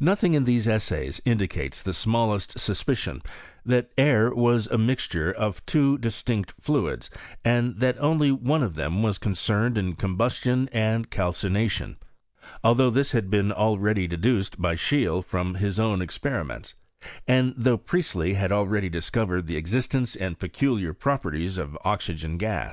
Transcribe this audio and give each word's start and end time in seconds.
Nothing 0.00 0.34
in 0.34 0.42
these 0.42 0.66
essays 0.66 1.20
indicates 1.24 1.80
the 1.84 1.92
smallest 1.94 2.58
sus 2.58 2.82
picion 2.82 3.24
that 3.64 3.92
ale 3.96 4.34
was 4.34 4.66
a 4.66 4.76
mixture 4.76 5.30
of 5.30 5.64
two 5.66 5.98
distinct 5.98 6.50
fluids, 6.60 7.08
and 7.44 7.78
that 7.78 7.96
only 8.00 8.32
one 8.32 8.64
of 8.64 8.74
them 8.74 9.04
was 9.04 9.18
concerned 9.18 9.78
in 9.78 9.94
com 9.94 10.18
bustion 10.18 10.68
and 10.72 11.10
calcination; 11.12 11.94
although 12.64 12.90
this 12.90 13.12
had 13.12 13.30
been 13.30 13.52
already 13.52 14.08
deduced 14.08 14.60
by 14.60 14.74
Scbecle 14.74 15.24
from 15.24 15.54
his 15.54 15.78
own 15.78 16.00
experi 16.00 16.44
ments, 16.44 16.74
and 17.28 17.54
though 17.56 17.78
Priestley 17.78 18.34
had 18.34 18.50
already 18.50 18.88
discovered 18.88 19.46
the 19.46 19.56
existence 19.56 20.16
and 20.16 20.40
peculiar 20.40 20.92
properties 20.92 21.56
of 21.56 21.78
oxygen 21.84 22.36
gaa. 22.36 22.72